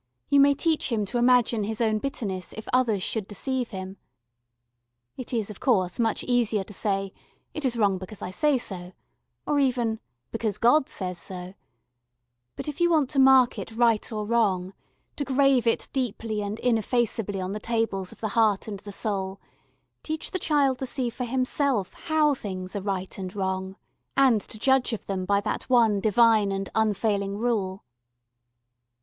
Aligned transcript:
you 0.29 0.39
may 0.39 0.55
teach 0.55 0.91
him 0.91 1.05
to 1.05 1.19
imagine 1.19 1.63
his 1.63 1.79
own 1.79 1.99
bitterness 1.99 2.53
if 2.53 2.67
others 2.73 3.03
should 3.03 3.27
deceive 3.27 3.69
him. 3.69 3.97
It 5.15 5.31
is, 5.31 5.51
of 5.51 5.59
course, 5.59 5.99
much 5.99 6.23
easier 6.23 6.63
to 6.63 6.73
say, 6.73 7.13
"It 7.53 7.65
is 7.65 7.77
wrong 7.77 7.99
because 7.99 8.19
I 8.19 8.31
say 8.31 8.57
so," 8.57 8.93
or 9.45 9.59
even 9.59 9.99
"because 10.31 10.57
God 10.57 10.89
says 10.89 11.19
so"; 11.19 11.53
but 12.55 12.67
if 12.67 12.81
you 12.81 12.89
want 12.89 13.11
to 13.11 13.19
mark 13.19 13.59
it 13.59 13.73
right 13.75 14.11
or 14.11 14.25
wrong, 14.25 14.73
to 15.17 15.23
grave 15.23 15.67
it 15.67 15.87
deeply 15.93 16.41
and 16.41 16.57
ineffaceably 16.61 17.39
on 17.39 17.51
the 17.51 17.59
tables 17.59 18.11
of 18.11 18.21
the 18.21 18.29
heart 18.29 18.67
and 18.67 18.79
the 18.79 18.91
soul, 18.91 19.39
teach 20.01 20.31
the 20.31 20.39
child 20.39 20.79
to 20.79 20.87
see 20.87 21.11
for 21.11 21.25
himself 21.25 21.93
how 21.93 22.33
things 22.33 22.75
are 22.75 22.81
right 22.81 23.15
and 23.19 23.35
wrong 23.35 23.75
and 24.17 24.41
to 24.41 24.57
judge 24.57 24.93
of 24.93 25.05
them 25.05 25.25
by 25.25 25.39
that 25.41 25.69
one 25.69 25.99
Divine 25.99 26.51
and 26.51 26.69
unfailing 26.73 27.37
rule. 27.37 27.83